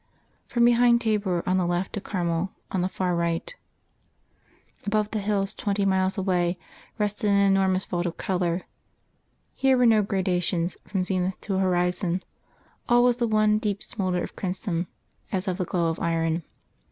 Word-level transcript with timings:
From 0.47 0.65
behind 0.65 1.03
Thabor 1.03 1.43
on 1.47 1.57
the 1.59 1.67
left 1.67 1.93
to 1.93 2.01
Carmel 2.01 2.51
on 2.71 2.81
the 2.81 2.89
far 2.89 3.15
right, 3.15 3.53
above 4.83 5.11
the 5.11 5.19
hills 5.19 5.53
twenty 5.53 5.85
miles 5.85 6.17
away 6.17 6.57
rested 6.97 7.29
an 7.29 7.35
enormous 7.35 7.85
vault 7.85 8.07
of 8.07 8.17
colour; 8.17 8.63
here 9.53 9.77
were 9.77 9.85
no 9.85 10.01
gradations 10.01 10.75
from 10.87 11.03
zenith 11.03 11.39
to 11.41 11.59
horizon; 11.59 12.23
all 12.89 13.03
was 13.03 13.17
the 13.17 13.27
one 13.27 13.59
deep 13.59 13.83
smoulder 13.83 14.23
of 14.23 14.35
crimson 14.35 14.87
as 15.31 15.47
of 15.47 15.59
the 15.59 15.65
glow 15.65 15.89
of 15.91 15.99
iron. 15.99 16.41